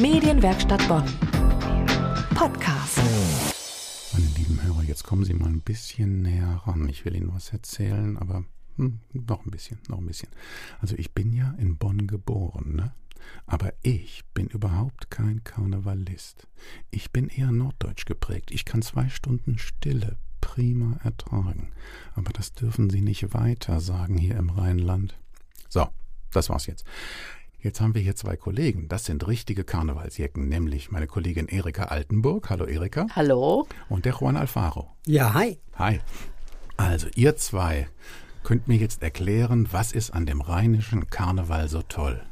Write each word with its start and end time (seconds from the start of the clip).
Medienwerkstatt 0.00 0.86
Bonn. 0.86 1.02
Podcast. 2.36 2.98
Meine 4.12 4.26
lieben 4.36 4.62
Hörer, 4.62 4.84
jetzt 4.84 5.02
kommen 5.02 5.24
Sie 5.24 5.34
mal 5.34 5.48
ein 5.48 5.60
bisschen 5.60 6.22
näher 6.22 6.62
ran. 6.64 6.88
Ich 6.88 7.04
will 7.04 7.16
Ihnen 7.16 7.34
was 7.34 7.52
erzählen, 7.52 8.16
aber 8.16 8.44
hm, 8.76 9.00
noch 9.12 9.44
ein 9.44 9.50
bisschen, 9.50 9.80
noch 9.88 9.98
ein 9.98 10.06
bisschen. 10.06 10.28
Also 10.80 10.94
ich 10.96 11.14
bin 11.14 11.32
ja 11.32 11.52
in 11.58 11.78
Bonn 11.78 12.06
geboren, 12.06 12.76
ne? 12.76 12.94
Aber 13.46 13.72
ich 13.82 14.22
bin 14.34 14.46
überhaupt 14.46 15.10
kein 15.10 15.42
Karnevalist. 15.42 16.46
Ich 16.92 17.10
bin 17.10 17.28
eher 17.28 17.50
norddeutsch 17.50 18.06
geprägt. 18.06 18.52
Ich 18.52 18.64
kann 18.64 18.82
zwei 18.82 19.08
Stunden 19.08 19.58
Stille 19.58 20.16
prima 20.40 21.00
ertragen. 21.02 21.72
Aber 22.14 22.32
das 22.32 22.52
dürfen 22.52 22.88
Sie 22.88 23.00
nicht 23.00 23.34
weiter 23.34 23.80
sagen 23.80 24.16
hier 24.16 24.36
im 24.36 24.50
Rheinland. 24.50 25.18
So, 25.68 25.88
das 26.30 26.50
war's 26.50 26.66
jetzt. 26.66 26.84
Jetzt 27.60 27.80
haben 27.80 27.92
wir 27.92 28.00
hier 28.00 28.14
zwei 28.14 28.36
Kollegen. 28.36 28.86
Das 28.88 29.04
sind 29.04 29.26
richtige 29.26 29.64
Karnevalsjecken, 29.64 30.48
nämlich 30.48 30.92
meine 30.92 31.08
Kollegin 31.08 31.48
Erika 31.48 31.86
Altenburg. 31.86 32.50
Hallo 32.50 32.66
Erika. 32.66 33.06
Hallo. 33.16 33.66
Und 33.88 34.04
der 34.04 34.14
Juan 34.14 34.36
Alfaro. 34.36 34.88
Ja, 35.06 35.34
hi. 35.34 35.58
Hi. 35.74 35.98
Also 36.76 37.08
ihr 37.16 37.36
zwei 37.36 37.88
könnt 38.44 38.68
mir 38.68 38.76
jetzt 38.76 39.02
erklären, 39.02 39.66
was 39.72 39.90
ist 39.90 40.12
an 40.12 40.24
dem 40.24 40.40
rheinischen 40.40 41.10
Karneval 41.10 41.68
so 41.68 41.82
toll? 41.82 42.22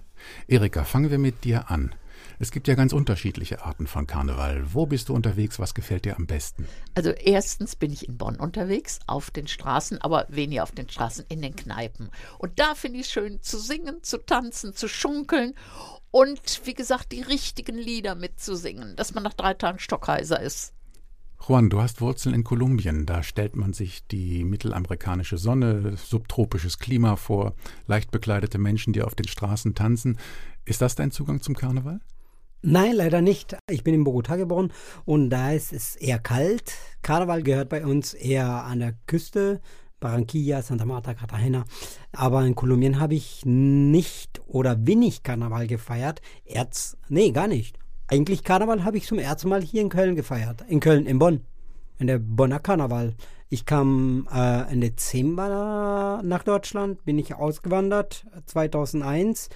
Erika, 0.47 0.85
fangen 0.85 1.11
wir 1.11 1.19
mit 1.19 1.43
dir 1.43 1.73
an. 1.73 1.93
Es 2.39 2.51
gibt 2.51 2.69
ja 2.69 2.75
ganz 2.75 2.93
unterschiedliche 2.93 3.65
Arten 3.65 3.87
von 3.87 4.07
Karneval. 4.07 4.75
Wo 4.75 4.87
bist 4.87 5.09
du 5.09 5.15
unterwegs? 5.15 5.59
Was 5.59 5.75
gefällt 5.75 6.05
dir 6.05 6.17
am 6.17 6.27
besten? 6.27 6.67
Also 6.95 7.11
erstens 7.11 7.77
bin 7.77 7.93
ich 7.93 8.09
in 8.09 8.19
Bonn 8.19 8.37
unterwegs, 8.37 8.99
auf 9.07 9.31
den 9.31 9.49
Straßen, 9.49 10.01
aber 10.03 10.27
weniger 10.29 10.63
auf 10.63 10.73
den 10.73 10.89
Straßen, 10.89 11.25
in 11.29 11.41
den 11.41 11.57
Kneipen. 11.57 12.11
Und 12.39 12.59
da 12.59 12.75
finde 12.75 13.01
ich 13.01 13.07
es 13.07 13.13
schön 13.13 13.41
zu 13.41 13.59
singen, 13.59 14.03
zu 14.03 14.19
tanzen, 14.19 14.75
zu 14.75 14.87
schunkeln 14.89 15.55
und 16.11 16.61
wie 16.65 16.75
gesagt 16.75 17.13
die 17.13 17.23
richtigen 17.23 17.77
Lieder 17.77 18.15
mitzusingen, 18.15 18.97
dass 18.97 19.15
man 19.15 19.23
nach 19.23 19.35
drei 19.35 19.55
Tagen 19.55 19.79
stockheiser 19.79 20.41
ist. 20.41 20.75
Juan, 21.47 21.71
du 21.71 21.81
hast 21.81 22.01
Wurzeln 22.01 22.35
in 22.35 22.45
Kolumbien. 22.45 23.07
Da 23.07 23.23
stellt 23.23 23.57
man 23.57 23.73
sich 23.73 24.07
die 24.07 24.43
mittelamerikanische 24.43 25.39
Sonne, 25.39 25.97
subtropisches 25.97 26.79
Klima 26.79 27.17
vor, 27.17 27.55
leicht 27.87 28.11
bekleidete 28.11 28.59
Menschen, 28.59 28.93
die 28.93 29.03
auf 29.03 29.15
den 29.15 29.29
Straßen 29.29 29.75
tanzen. 29.75 30.19
Ist 30.65 30.81
das 30.83 30.97
dein 30.97 31.11
Zugang 31.11 31.41
zum 31.43 31.55
Karneval? 31.55 32.01
Nein, 32.69 32.97
leider 32.97 33.23
nicht. 33.23 33.57
Ich 33.71 33.85
bin 33.85 33.95
in 33.95 34.05
Bogotá 34.05 34.37
geboren 34.37 34.73
und 35.05 35.31
da 35.31 35.53
ist 35.53 35.73
es 35.73 35.95
eher 35.95 36.19
kalt. 36.19 36.75
Karneval 37.01 37.45
gehört 37.45 37.69
bei 37.69 37.87
uns 37.87 38.13
eher 38.13 38.65
an 38.65 38.81
der 38.81 38.95
Küste, 39.07 39.61
Barranquilla, 40.01 40.63
Santa 40.63 40.85
Marta, 40.85 41.15
Cartagena. 41.15 41.65
Aber 42.11 42.45
in 42.45 42.57
Kolumbien 42.57 42.99
habe 42.99 43.15
ich 43.15 43.43
nicht 43.45 44.41
oder 44.49 44.85
wenig 44.85 45.23
Karneval 45.23 45.69
gefeiert. 45.69 46.21
Erz, 46.45 46.97
nee, 47.09 47.31
gar 47.31 47.47
nicht. 47.47 47.79
Eigentlich 48.09 48.43
Karneval 48.43 48.83
habe 48.83 48.97
ich 48.97 49.07
zum 49.07 49.21
ersten 49.21 49.49
Mal 49.49 49.63
hier 49.63 49.83
in 49.83 49.89
Köln 49.89 50.17
gefeiert. 50.17 50.65
In 50.67 50.81
Köln, 50.81 51.07
in 51.07 51.21
Bonn. 51.21 51.43
In 52.01 52.09
der 52.09 52.19
Bonner 52.19 52.59
Karneval. 52.59 53.15
Ich 53.49 53.65
kam 53.65 54.27
äh, 54.35 54.73
im 54.73 54.81
Dezember 54.81 56.21
nach 56.25 56.43
Deutschland, 56.43 57.05
bin 57.05 57.17
ich 57.17 57.33
ausgewandert, 57.33 58.27
2001. 58.47 59.51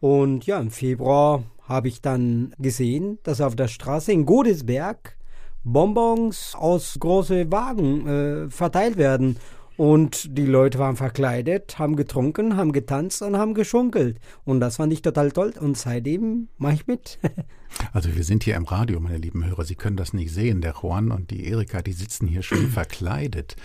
Und 0.00 0.46
ja, 0.46 0.58
im 0.58 0.72
Februar 0.72 1.44
habe 1.68 1.88
ich 1.88 2.00
dann 2.00 2.54
gesehen, 2.58 3.18
dass 3.22 3.40
auf 3.40 3.56
der 3.56 3.68
Straße 3.68 4.12
in 4.12 4.26
Godesberg 4.26 5.16
Bonbons 5.64 6.54
aus 6.54 6.96
großen 7.00 7.50
Wagen 7.50 8.06
äh, 8.06 8.50
verteilt 8.50 8.96
werden. 8.96 9.36
Und 9.76 10.38
die 10.38 10.46
Leute 10.46 10.78
waren 10.78 10.96
verkleidet, 10.96 11.78
haben 11.78 11.96
getrunken, 11.96 12.56
haben 12.56 12.72
getanzt 12.72 13.20
und 13.20 13.36
haben 13.36 13.52
geschunkelt. 13.52 14.18
Und 14.44 14.60
das 14.60 14.76
fand 14.76 14.92
ich 14.92 15.02
total 15.02 15.32
toll. 15.32 15.52
Und 15.60 15.76
seitdem 15.76 16.48
mache 16.56 16.74
ich 16.74 16.86
mit. 16.86 17.18
also 17.92 18.14
wir 18.14 18.24
sind 18.24 18.44
hier 18.44 18.54
im 18.54 18.64
Radio, 18.64 19.00
meine 19.00 19.18
lieben 19.18 19.44
Hörer. 19.44 19.64
Sie 19.64 19.74
können 19.74 19.96
das 19.96 20.14
nicht 20.14 20.32
sehen. 20.32 20.62
Der 20.62 20.76
Juan 20.80 21.10
und 21.10 21.30
die 21.30 21.46
Erika, 21.46 21.82
die 21.82 21.92
sitzen 21.92 22.26
hier 22.26 22.42
schon 22.42 22.68
verkleidet. 22.70 23.56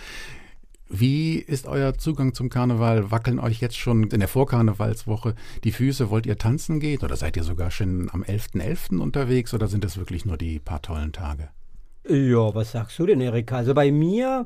Wie 0.94 1.36
ist 1.36 1.66
euer 1.66 1.96
Zugang 1.96 2.34
zum 2.34 2.50
Karneval? 2.50 3.10
Wackeln 3.10 3.38
euch 3.38 3.62
jetzt 3.62 3.78
schon 3.78 4.10
in 4.10 4.20
der 4.20 4.28
Vorkarnevalswoche 4.28 5.34
die 5.64 5.72
Füße? 5.72 6.10
Wollt 6.10 6.26
ihr 6.26 6.36
tanzen 6.36 6.80
gehen? 6.80 7.00
Oder 7.00 7.16
seid 7.16 7.34
ihr 7.38 7.44
sogar 7.44 7.70
schon 7.70 8.10
am 8.12 8.22
11.11. 8.22 8.60
.11. 8.92 8.98
unterwegs? 8.98 9.54
Oder 9.54 9.68
sind 9.68 9.84
das 9.84 9.96
wirklich 9.96 10.26
nur 10.26 10.36
die 10.36 10.58
paar 10.58 10.82
tollen 10.82 11.12
Tage? 11.12 11.48
Ja, 12.06 12.54
was 12.54 12.72
sagst 12.72 12.98
du 12.98 13.06
denn, 13.06 13.22
Erika? 13.22 13.56
Also 13.56 13.72
bei 13.72 13.90
mir, 13.90 14.44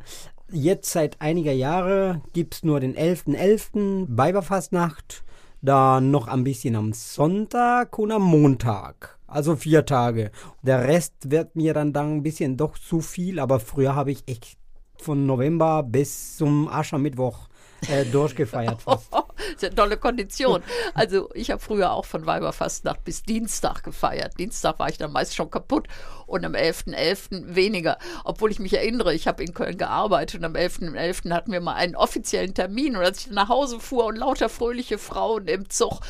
jetzt 0.52 0.92
seit 0.92 1.20
einiger 1.20 1.50
Jahren, 1.50 2.22
gibt 2.32 2.54
es 2.54 2.62
nur 2.62 2.78
den 2.78 2.94
11.11. 2.94 3.34
.11. 3.34 4.06
Weiberfastnacht. 4.10 5.24
Dann 5.62 6.12
noch 6.12 6.28
ein 6.28 6.44
bisschen 6.44 6.76
am 6.76 6.92
Sonntag 6.92 7.98
und 7.98 8.12
am 8.12 8.22
Montag. 8.22 9.18
Also 9.26 9.56
vier 9.56 9.84
Tage. 9.84 10.30
Der 10.62 10.86
Rest 10.86 11.28
wird 11.28 11.56
mir 11.56 11.74
dann, 11.74 11.92
dann 11.92 12.18
ein 12.18 12.22
bisschen 12.22 12.56
doch 12.56 12.78
zu 12.78 13.00
viel, 13.00 13.40
aber 13.40 13.58
früher 13.58 13.96
habe 13.96 14.12
ich 14.12 14.22
echt 14.28 14.58
von 15.02 15.26
November 15.26 15.82
bis 15.82 16.36
zum 16.36 16.68
Aschermittwoch 16.68 17.48
äh, 17.88 18.04
durchgefeiert 18.12 18.82
fast. 18.82 19.08
das 19.12 19.54
ist 19.56 19.64
eine 19.64 19.74
tolle 19.74 19.96
Kondition. 19.96 20.62
Also 20.94 21.30
ich 21.34 21.50
habe 21.50 21.60
früher 21.60 21.92
auch 21.92 22.04
von 22.04 22.26
Weiberfastnacht 22.26 23.04
bis 23.04 23.22
Dienstag 23.22 23.82
gefeiert. 23.82 24.38
Dienstag 24.38 24.78
war 24.78 24.88
ich 24.88 24.98
dann 24.98 25.12
meist 25.12 25.34
schon 25.34 25.50
kaputt 25.50 25.88
und 26.26 26.44
am 26.44 26.52
11.11. 26.52 26.94
.11. 26.94 27.54
weniger. 27.54 27.98
Obwohl 28.24 28.50
ich 28.50 28.58
mich 28.58 28.74
erinnere, 28.74 29.14
ich 29.14 29.26
habe 29.28 29.44
in 29.44 29.54
Köln 29.54 29.78
gearbeitet 29.78 30.40
und 30.40 30.44
am 30.44 30.54
11.11. 30.54 30.94
.11. 30.94 31.32
hatten 31.32 31.52
wir 31.52 31.60
mal 31.60 31.74
einen 31.74 31.96
offiziellen 31.96 32.54
Termin 32.54 32.96
und 32.96 33.04
als 33.04 33.26
ich 33.26 33.32
nach 33.32 33.48
Hause 33.48 33.80
fuhr 33.80 34.06
und 34.06 34.16
lauter 34.16 34.48
fröhliche 34.48 34.98
Frauen 34.98 35.46
im 35.48 35.68
Zug, 35.70 36.00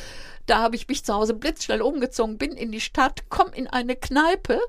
da 0.46 0.58
habe 0.58 0.76
ich 0.76 0.86
mich 0.88 1.04
zu 1.04 1.12
Hause 1.12 1.34
blitzschnell 1.34 1.82
umgezogen, 1.82 2.38
bin 2.38 2.52
in 2.52 2.70
die 2.70 2.80
Stadt, 2.80 3.28
komme 3.28 3.50
in 3.54 3.66
eine 3.66 3.96
Kneipe 3.96 4.60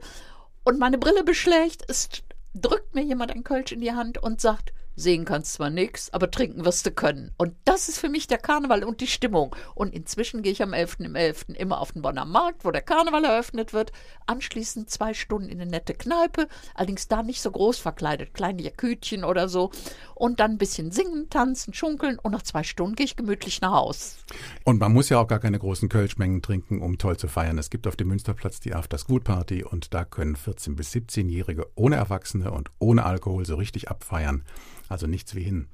und 0.63 0.79
meine 0.79 0.97
Brille 0.97 1.23
beschlägt, 1.23 1.83
ist 1.83 2.23
drückt 2.61 2.95
mir 2.95 3.03
jemand 3.03 3.31
ein 3.31 3.43
Kölsch 3.43 3.71
in 3.71 3.81
die 3.81 3.93
Hand 3.93 4.17
und 4.17 4.41
sagt, 4.41 4.73
Sehen 4.99 5.25
kannst 5.25 5.53
zwar 5.53 5.69
nichts, 5.69 6.11
aber 6.11 6.31
trinken 6.31 6.65
wirst 6.65 6.87
du 6.87 6.91
können. 6.91 7.31
Und 7.37 7.53
das 7.65 7.87
ist 7.87 7.99
für 7.99 8.09
mich 8.09 8.25
der 8.25 8.39
Karneval 8.39 8.83
und 8.83 8.99
die 8.99 9.05
Stimmung. 9.05 9.55
Und 9.75 9.93
inzwischen 9.93 10.41
gehe 10.41 10.51
ich 10.51 10.63
am 10.63 10.73
11. 10.73 11.01
im 11.01 11.15
11. 11.15 11.49
immer 11.49 11.79
auf 11.81 11.91
den 11.91 12.01
Bonner 12.01 12.25
Markt, 12.25 12.65
wo 12.65 12.71
der 12.71 12.81
Karneval 12.81 13.23
eröffnet 13.23 13.73
wird. 13.73 13.91
Anschließend 14.25 14.89
zwei 14.89 15.13
Stunden 15.13 15.49
in 15.49 15.61
eine 15.61 15.69
nette 15.69 15.93
Kneipe, 15.93 16.47
allerdings 16.73 17.07
da 17.07 17.21
nicht 17.21 17.43
so 17.43 17.51
groß 17.51 17.77
verkleidet, 17.77 18.33
kleine 18.33 18.63
Jakütchen 18.63 19.23
oder 19.23 19.49
so. 19.49 19.69
Und 20.15 20.39
dann 20.39 20.53
ein 20.53 20.57
bisschen 20.57 20.89
singen, 20.89 21.29
tanzen, 21.29 21.75
schunkeln 21.75 22.17
und 22.17 22.31
nach 22.31 22.41
zwei 22.41 22.63
Stunden 22.63 22.95
gehe 22.95 23.05
ich 23.05 23.15
gemütlich 23.15 23.61
nach 23.61 23.73
Haus. 23.73 24.17
Und 24.63 24.79
man 24.79 24.93
muss 24.93 25.09
ja 25.09 25.19
auch 25.19 25.27
gar 25.27 25.39
keine 25.39 25.59
großen 25.59 25.89
Kölschmengen 25.89 26.41
trinken, 26.41 26.81
um 26.81 26.97
toll 26.97 27.17
zu 27.17 27.27
feiern. 27.27 27.59
Es 27.59 27.69
gibt 27.69 27.85
auf 27.85 27.97
dem 27.97 28.07
Münsterplatz 28.07 28.59
die 28.59 28.73
After 28.73 28.97
School 28.97 29.21
Party 29.21 29.63
und 29.63 29.93
da 29.93 30.05
können 30.05 30.35
14- 30.35 30.75
bis 30.75 30.91
17-Jährige 30.91 31.67
ohne 31.75 31.97
Erwachsene 31.97 32.49
und 32.49 32.71
ohne 32.79 33.05
Alkohol 33.05 33.45
so 33.45 33.55
richtig 33.55 33.89
abfeiern. 33.89 34.43
Also 34.89 35.07
nichts 35.07 35.35
wie 35.35 35.43
hin. 35.43 35.67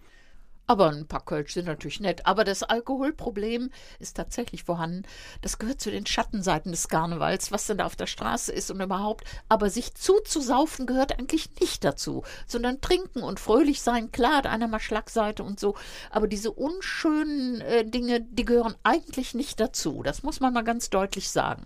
Aber 0.66 0.90
ein 0.90 1.08
paar 1.08 1.26
Kölsch 1.26 1.54
sind 1.54 1.66
natürlich 1.66 2.00
nett. 2.00 2.26
Aber 2.26 2.46
das 2.46 2.64
Alkoholproblem 2.64 3.70
ist 4.00 4.16
tatsächlich 4.16 4.64
vorhanden. 4.64 5.04
Das 5.42 5.60
gehört 5.60 5.82
zu 5.82 5.92
den 5.92 6.06
Schattenseiten 6.06 6.72
des 6.72 6.88
Karnevals, 6.88 7.52
was 7.52 7.68
denn 7.68 7.80
da 7.80 7.86
auf 7.86 7.98
der 7.98 8.08
Straße 8.08 8.52
ist 8.52 8.72
und 8.72 8.80
überhaupt. 8.80 9.26
Aber 9.50 9.70
sich 9.70 9.94
zuzusaufen 9.94 10.86
gehört 10.86 11.20
eigentlich 11.20 11.50
nicht 11.60 11.84
dazu, 11.84 12.24
sondern 12.48 12.80
trinken 12.80 13.24
und 13.24 13.42
fröhlich 13.42 13.82
sein. 13.82 14.12
Klar, 14.12 14.38
hat 14.38 14.48
einer 14.48 14.70
mal 14.70 14.80
Schlagseite 14.80 15.44
und 15.44 15.60
so. 15.60 15.76
Aber 16.10 16.28
diese 16.28 16.52
unschönen 16.52 17.60
äh, 17.60 17.86
Dinge, 17.86 18.22
die 18.22 18.46
gehören 18.46 18.76
eigentlich 18.84 19.34
nicht 19.34 19.60
dazu. 19.60 20.02
Das 20.02 20.24
muss 20.24 20.40
man 20.40 20.54
mal 20.54 20.64
ganz 20.64 20.90
deutlich 20.90 21.30
sagen. 21.30 21.66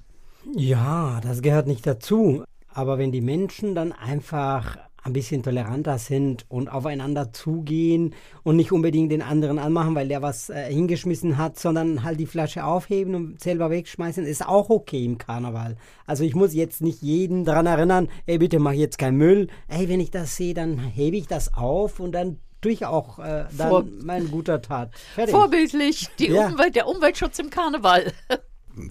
Ja, 0.55 1.21
das 1.21 1.43
gehört 1.43 1.67
nicht 1.67 1.85
dazu. 1.85 2.43
Aber 2.73 2.97
wenn 2.97 3.11
die 3.11 3.21
Menschen 3.21 3.75
dann 3.75 3.91
einfach 3.91 4.86
ein 5.07 5.13
bisschen 5.13 5.43
toleranter 5.43 5.97
sind 5.97 6.45
und 6.49 6.69
aufeinander 6.69 7.33
zugehen 7.33 8.13
und 8.43 8.55
nicht 8.55 8.71
unbedingt 8.71 9.11
den 9.11 9.21
anderen 9.21 9.59
anmachen, 9.59 9.95
weil 9.95 10.07
der 10.07 10.21
was 10.21 10.49
äh, 10.49 10.71
hingeschmissen 10.71 11.37
hat, 11.37 11.57
sondern 11.57 12.03
halt 12.03 12.19
die 12.19 12.25
Flasche 12.25 12.63
aufheben 12.63 13.15
und 13.15 13.41
selber 13.41 13.69
wegschmeißen, 13.69 14.25
ist 14.25 14.47
auch 14.47 14.69
okay 14.69 15.03
im 15.03 15.17
Karneval. 15.17 15.77
Also 16.05 16.23
ich 16.23 16.35
muss 16.35 16.53
jetzt 16.53 16.81
nicht 16.81 17.01
jeden 17.01 17.45
daran 17.45 17.65
erinnern, 17.65 18.09
ey, 18.25 18.37
bitte 18.37 18.59
mach 18.59 18.73
jetzt 18.73 18.97
keinen 18.97 19.17
Müll. 19.17 19.47
Ey, 19.67 19.89
wenn 19.89 19.99
ich 19.99 20.11
das 20.11 20.35
sehe, 20.35 20.53
dann 20.53 20.77
hebe 20.77 21.17
ich 21.17 21.27
das 21.27 21.53
auf 21.55 21.99
und 21.99 22.11
dann 22.11 22.39
tue 22.61 22.71
ich 22.71 22.85
auch 22.85 23.19
äh, 23.19 23.45
dann 23.57 23.69
Vor 23.69 23.85
mein 24.03 24.29
guter 24.29 24.61
Tat. 24.61 24.91
Fertig. 25.15 25.33
Vorbildlich, 25.33 26.07
die 26.19 26.27
ja. 26.27 26.47
Umwelt, 26.47 26.75
der 26.75 26.87
Umweltschutz 26.87 27.39
im 27.39 27.49
Karneval. 27.49 28.11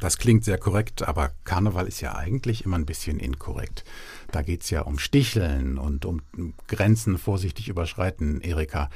Das 0.00 0.18
klingt 0.18 0.44
sehr 0.44 0.58
korrekt, 0.58 1.06
aber 1.06 1.30
Karneval 1.44 1.86
ist 1.86 2.00
ja 2.00 2.16
eigentlich 2.16 2.64
immer 2.64 2.76
ein 2.76 2.86
bisschen 2.86 3.20
inkorrekt. 3.20 3.84
Da 4.32 4.42
geht 4.42 4.62
es 4.62 4.70
ja 4.70 4.82
um 4.82 4.98
Sticheln 4.98 5.78
und 5.78 6.04
um 6.04 6.22
Grenzen 6.66 7.18
vorsichtig 7.18 7.68
überschreiten, 7.68 8.40
Erika. 8.40 8.90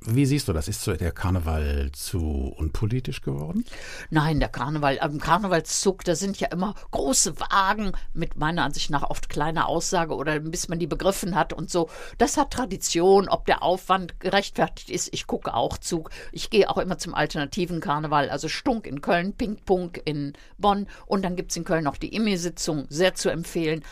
Wie 0.00 0.26
siehst 0.26 0.46
du 0.46 0.52
das? 0.52 0.68
Ist 0.68 0.82
so 0.82 0.94
der 0.94 1.10
Karneval 1.10 1.90
zu 1.92 2.54
unpolitisch 2.56 3.20
geworden? 3.20 3.64
Nein, 4.10 4.38
der 4.38 4.48
Karneval, 4.48 5.00
am 5.00 5.18
Karnevalszug, 5.18 6.04
da 6.04 6.14
sind 6.14 6.38
ja 6.38 6.48
immer 6.48 6.74
große 6.92 7.40
Wagen 7.40 7.92
mit 8.14 8.36
meiner 8.36 8.62
Ansicht 8.62 8.90
nach 8.90 9.02
oft 9.02 9.28
kleiner 9.28 9.66
Aussage 9.68 10.14
oder 10.14 10.38
bis 10.38 10.68
man 10.68 10.78
die 10.78 10.86
begriffen 10.86 11.34
hat 11.34 11.52
und 11.52 11.68
so. 11.68 11.90
Das 12.16 12.36
hat 12.36 12.52
Tradition, 12.52 13.28
ob 13.28 13.46
der 13.46 13.64
Aufwand 13.64 14.20
gerechtfertigt 14.20 14.88
ist. 14.88 15.12
Ich 15.12 15.26
gucke 15.26 15.52
auch 15.52 15.78
Zug. 15.78 16.10
Ich 16.30 16.48
gehe 16.48 16.70
auch 16.70 16.78
immer 16.78 16.98
zum 16.98 17.14
alternativen 17.14 17.80
Karneval, 17.80 18.30
also 18.30 18.46
Stunk 18.48 18.86
in 18.86 19.00
Köln, 19.00 19.32
Ping-Pong 19.32 19.96
in 20.04 20.34
Bonn 20.58 20.86
und 21.06 21.22
dann 21.22 21.34
gibt 21.34 21.50
es 21.50 21.56
in 21.56 21.64
Köln 21.64 21.82
noch 21.82 21.96
die 21.96 22.14
Immi-Sitzung, 22.14 22.86
sehr 22.88 23.14
zu 23.14 23.30
empfehlen. 23.30 23.82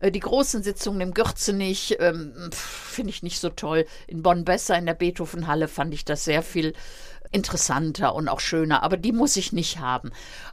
Äh, 0.00 0.10
die 0.10 0.20
großen 0.20 0.62
Sitzungen 0.62 1.00
im 1.00 1.14
Gürzenich 1.14 1.96
ähm, 2.00 2.50
finde 2.52 3.10
ich 3.10 3.22
nicht 3.22 3.38
so 3.38 3.50
toll. 3.50 3.86
In 4.06 4.22
Bonn 4.22 4.44
besser, 4.44 4.76
in 4.76 4.86
der 4.86 4.94
Beethovenhalle 4.94 5.68
fand 5.68 5.94
ich 5.94 6.04
das 6.04 6.24
sehr 6.24 6.42
viel 6.42 6.72
interessanter 7.32 8.14
und 8.14 8.28
auch 8.28 8.40
schöner, 8.40 8.82
aber 8.82 8.96
die 8.96 9.12
muss 9.12 9.36
ich 9.36 9.52
nicht 9.52 9.78
haben. 9.78 10.10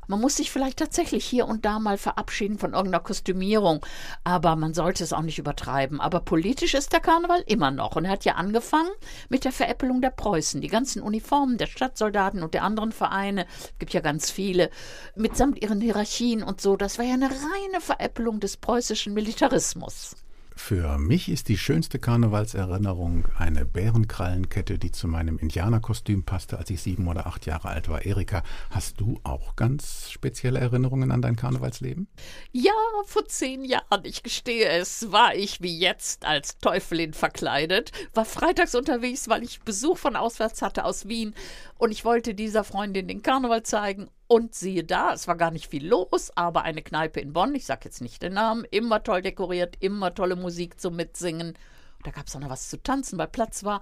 Man 0.08 0.22
muss 0.22 0.36
sich 0.36 0.52
vielleicht 0.52 0.78
tatsächlich 0.80 1.26
hier 1.26 1.48
und 1.48 1.66
da 1.66 1.80
mal 1.80 1.98
verabschieden 1.98 2.60
von 2.60 2.74
irgendeiner 2.74 3.04
Kostümierung, 3.04 3.86
aber 4.24 4.56
man 4.56 4.74
sollte 4.74 5.04
es 5.04 5.14
auch 5.14 5.22
nicht 5.22 5.40
übertreiben. 5.40 6.00
Aber 6.00 6.20
politisch 6.20 6.76
ist 6.76 6.94
der 6.94 7.00
Karneval 7.00 7.44
immer 7.48 7.72
noch 7.72 7.96
und 7.96 8.06
er 8.06 8.12
hat 8.12 8.26
ja 8.26 8.36
angefangen 8.36 8.92
mit 9.30 9.44
der 9.44 9.52
Veräppelung 9.52 10.02
der 10.02 10.12
Preußen. 10.12 10.62
Die 10.62 10.68
ganzen 10.68 11.02
Uniformen 11.02 11.58
der 11.58 11.68
Stadtsoldaten 11.68 12.44
und 12.44 12.54
der 12.54 12.64
anderen 12.64 12.92
Vereine, 12.92 13.48
gibt 13.80 13.94
ja 13.94 14.02
ganz 14.02 14.30
viele, 14.30 14.70
mitsamt 15.16 15.62
ihren 15.62 15.82
Hierarchien 15.82 16.44
und 16.44 16.62
so, 16.62 16.78
das 16.78 16.98
war 16.98 17.06
ja 17.06 17.16
eine 17.16 17.30
reine 17.30 17.82
Veräppelung 17.82 18.40
des 18.40 18.58
preußischen 18.58 19.14
Militarismus. 19.14 20.16
Für 20.58 20.98
mich 20.98 21.30
ist 21.30 21.50
die 21.50 21.58
schönste 21.58 22.00
Karnevalserinnerung 22.00 23.28
eine 23.38 23.64
Bärenkrallenkette, 23.64 24.80
die 24.80 24.92
zu 24.92 25.08
meinem 25.08 25.38
Indianerkostüm 25.38 26.24
passte, 26.24 26.58
als 26.58 26.72
ich 26.72 26.82
sieben 26.82 27.08
oder 27.08 27.28
acht 27.28 27.46
Jahre 27.46 27.70
alt 27.70 27.88
war. 27.88 28.06
Erika, 28.06 28.42
hast 28.72 29.00
du 29.00 29.20
auch 29.24 29.56
ganz 29.56 30.10
spezielle 30.10 30.60
Erinnerungen 30.60 31.12
an 31.12 31.22
dein 31.22 31.36
Karnevalsleben? 31.36 32.08
Ja, 32.52 32.74
vor 33.06 33.26
zehn 33.28 33.64
Jahren, 33.64 34.04
ich 34.04 34.24
gestehe 34.24 34.68
es, 34.68 35.12
war 35.12 35.36
ich 35.36 35.62
wie 35.62 35.78
jetzt 35.78 36.26
als 36.26 36.58
Teufelin 36.58 37.14
verkleidet, 37.14 37.92
war 38.16 38.26
freitags 38.26 38.74
unterwegs, 38.74 39.30
weil 39.30 39.44
ich 39.44 39.62
Besuch 39.62 40.00
von 40.00 40.16
auswärts 40.16 40.64
hatte 40.64 40.86
aus 40.86 41.08
Wien 41.08 41.36
und 41.78 41.92
ich 41.92 42.04
wollte 42.04 42.34
dieser 42.34 42.64
Freundin 42.64 43.08
den 43.08 43.22
Karneval 43.22 43.62
zeigen 43.62 44.10
und 44.28 44.56
siehe 44.56 44.84
da, 44.84 45.14
es 45.14 45.28
war 45.28 45.36
gar 45.36 45.52
nicht 45.52 45.68
viel 45.68 45.88
los, 45.88 46.32
aber 46.36 46.64
eine 46.64 46.82
Kneipe 46.82 47.20
in 47.20 47.34
Bonn, 47.34 47.56
ich 47.56 47.66
sage 47.66 47.82
jetzt 47.86 48.02
nicht 48.02 48.22
den 48.22 48.34
Namen, 48.34 48.66
immer 48.72 49.04
toll 49.04 49.22
dekoriert, 49.22 49.78
immer 49.80 50.14
tolle 50.14 50.36
Musik 50.36 50.80
zum 50.80 50.96
Mitsingen. 50.96 51.58
Da 52.04 52.12
gab 52.12 52.28
es 52.28 52.36
auch 52.36 52.40
noch 52.40 52.50
was 52.50 52.70
zu 52.70 52.82
tanzen, 52.82 53.18
weil 53.18 53.28
Platz 53.28 53.64
war. 53.64 53.82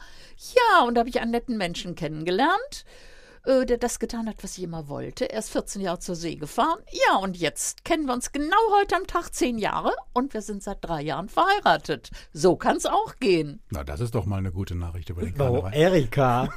Ja, 0.53 0.85
und 0.85 0.95
da 0.95 0.99
habe 0.99 1.09
ich 1.09 1.19
einen 1.19 1.31
netten 1.31 1.57
Menschen 1.57 1.95
kennengelernt 1.95 2.85
äh, 3.45 3.65
der 3.65 3.77
das 3.77 3.99
getan 3.99 4.27
hat, 4.27 4.43
was 4.43 4.57
ich 4.57 4.63
immer 4.63 4.87
wollte. 4.87 5.29
Er 5.31 5.39
ist 5.39 5.49
14 5.51 5.81
Jahre 5.81 5.99
zur 5.99 6.15
See 6.15 6.35
gefahren. 6.35 6.79
Ja, 7.09 7.17
und 7.17 7.37
jetzt 7.37 7.83
kennen 7.85 8.05
wir 8.05 8.13
uns 8.13 8.31
genau 8.31 8.55
heute 8.79 8.95
am 8.95 9.07
Tag 9.07 9.33
zehn 9.33 9.57
Jahre 9.57 9.91
und 10.13 10.33
wir 10.33 10.41
sind 10.41 10.63
seit 10.63 10.77
drei 10.81 11.01
Jahren 11.01 11.29
verheiratet. 11.29 12.09
So 12.33 12.55
kann 12.55 12.77
es 12.77 12.85
auch 12.85 13.15
gehen. 13.19 13.61
Na, 13.71 13.83
das 13.83 13.99
ist 13.99 14.15
doch 14.15 14.25
mal 14.25 14.37
eine 14.37 14.51
gute 14.51 14.75
Nachricht 14.75 15.09
über 15.09 15.21
den 15.21 15.33
Oh, 15.35 15.37
Karneval. 15.37 15.73
Erika. 15.73 16.49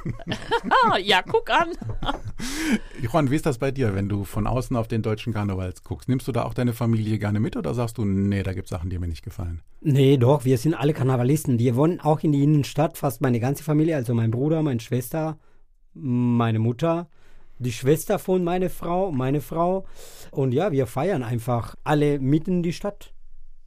ah, 0.91 0.97
ja, 0.97 1.21
guck 1.21 1.49
an. 1.49 1.69
Juan, 3.01 3.29
wie 3.31 3.35
ist 3.35 3.45
das 3.45 3.57
bei 3.57 3.71
dir, 3.71 3.95
wenn 3.95 4.09
du 4.09 4.23
von 4.23 4.47
außen 4.47 4.75
auf 4.75 4.87
den 4.87 5.01
deutschen 5.01 5.33
Karneval 5.33 5.73
guckst? 5.83 6.09
Nimmst 6.09 6.27
du 6.27 6.31
da 6.31 6.43
auch 6.43 6.53
deine 6.53 6.73
Familie 6.73 7.17
gerne 7.19 7.39
mit 7.39 7.55
oder 7.57 7.73
sagst 7.73 7.97
du, 7.97 8.05
nee, 8.05 8.43
da 8.43 8.53
gibt 8.53 8.65
es 8.65 8.69
Sachen, 8.69 8.89
die 8.89 8.99
mir 8.99 9.07
nicht 9.07 9.23
gefallen? 9.23 9.61
Nee, 9.81 10.17
doch, 10.17 10.45
wir 10.45 10.57
sind 10.57 10.73
alle 10.73 10.93
Karnevalisten. 10.93 11.59
Wir 11.59 11.75
wohnen 11.75 11.99
auch 11.99 12.21
in 12.21 12.31
die 12.31 12.43
Innenstadt, 12.43 12.97
fast 12.97 13.21
meine 13.21 13.39
ganze 13.39 13.63
Familie, 13.63 13.95
also 13.95 14.13
mein 14.13 14.31
Bruder, 14.31 14.61
meine 14.61 14.79
Schwester, 14.79 15.37
meine 15.93 16.59
Mutter, 16.59 17.07
die 17.57 17.71
Schwester 17.73 18.19
von 18.19 18.43
meiner 18.43 18.69
Frau, 18.69 19.11
meine 19.11 19.41
Frau. 19.41 19.85
Und 20.31 20.53
ja, 20.53 20.71
wir 20.71 20.87
feiern 20.87 21.23
einfach 21.23 21.75
alle 21.83 22.19
mitten 22.19 22.57
in 22.57 22.63
die 22.63 22.73
Stadt. 22.73 23.13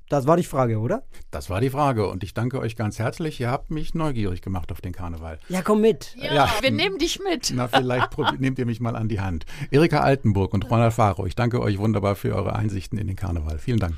Das 0.09 0.27
war 0.27 0.37
die 0.37 0.45
Frage, 0.45 0.79
oder? 0.79 1.05
Das 1.31 1.49
war 1.49 1.63
die 1.63 1.71
Frage 1.71 2.07
und 2.09 2.23
ich 2.23 2.35
danke 2.35 2.59
euch 2.61 2.77
ganz 2.77 2.99
herzlich. 2.99 3.41
Ihr 3.41 3.51
habt 3.51 3.71
mich 3.71 3.95
neugierig 3.95 4.43
gemacht 4.43 4.71
auf 4.71 4.83
den 4.83 4.93
Karneval. 4.93 5.39
Ja, 5.49 5.63
komm 5.63 5.81
mit. 5.81 6.15
Ja, 6.19 6.35
Ja. 6.35 6.51
wir 6.61 6.71
nehmen 6.71 6.99
dich 6.99 7.19
mit. 7.21 7.51
Na, 7.55 7.67
vielleicht 7.69 8.11
nehmt 8.39 8.59
ihr 8.59 8.67
mich 8.67 8.79
mal 8.81 8.95
an 8.95 9.09
die 9.09 9.21
Hand. 9.21 9.47
Erika 9.71 10.01
Altenburg 10.01 10.53
und 10.53 10.71
Ronald 10.71 10.93
Faro, 10.93 11.25
ich 11.25 11.35
danke 11.35 11.63
euch 11.63 11.79
wunderbar 11.79 12.15
für 12.15 12.35
eure 12.35 12.55
Einsichten 12.55 12.99
in 12.99 13.07
den 13.07 13.17
Karneval. 13.17 13.59
Vielen 13.59 13.79
Dank. 13.79 13.97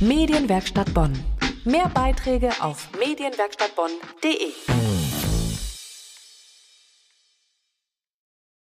Medienwerkstatt 0.00 0.92
Bonn. 0.94 1.12
Mehr 1.64 1.88
Beiträge 1.94 2.50
auf 2.60 2.88
medienwerkstattbonn.de. 2.98 4.87